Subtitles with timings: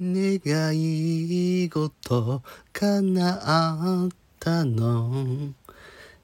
[0.00, 0.40] 願
[0.76, 2.42] い事
[2.72, 4.08] 叶っ
[4.38, 5.52] たの。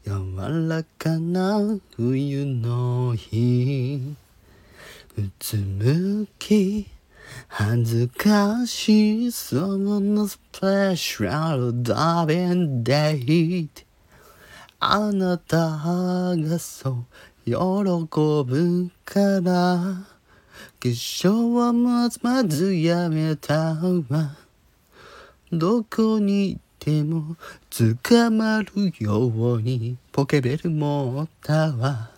[0.07, 4.15] 柔らかな冬の日。
[5.19, 6.87] うつむき
[7.49, 13.69] 恥ずかしそうなスペシャルダビンデイ。
[13.75, 13.83] ト
[14.79, 17.05] あなたがそう
[17.45, 20.14] 喜ぶから。
[20.81, 24.37] 化粧はまずまずやめたわ。
[25.53, 27.37] どこにいても
[27.71, 29.97] 捕まるように。
[30.13, 32.11] ポケベル持ったわ。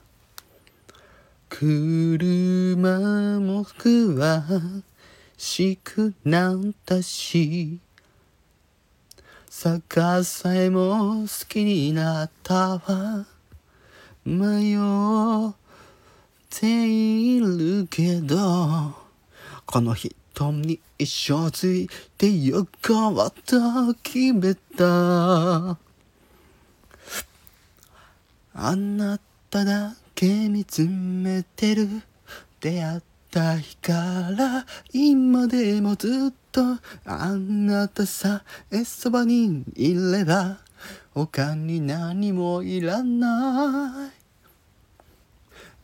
[1.48, 4.83] 車も詳
[5.37, 7.78] しくなったし。
[9.48, 13.27] サッカーさえも好きになったわ。
[14.25, 15.55] 迷っ
[16.50, 18.26] ているけど。
[19.77, 21.87] この人に一生つい
[22.17, 25.77] てよかった決めた
[28.55, 31.89] あなただけ見つめてる。
[32.59, 33.92] 出会った日か
[34.34, 36.62] ら今でもずっと
[37.05, 40.56] あなたさえそばにいれば。
[41.12, 44.11] 他に何もいらない。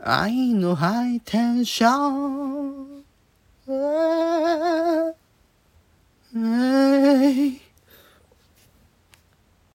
[0.03, 2.82] 愛のハイテンション。
[3.69, 4.62] え